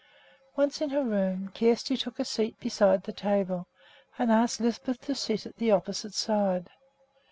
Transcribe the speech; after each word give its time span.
Once 0.55 0.81
in 0.81 0.89
her 0.89 1.03
room, 1.03 1.51
Kjersti 1.53 1.95
took 1.95 2.17
a 2.17 2.25
seat 2.25 2.59
beside 2.59 3.03
the 3.03 3.13
table 3.13 3.67
and 4.17 4.31
asked 4.31 4.59
Lisbeth 4.59 5.01
to 5.01 5.13
sit 5.13 5.45
at 5.45 5.57
the 5.57 5.69
opposite 5.69 6.15
side. 6.15 6.71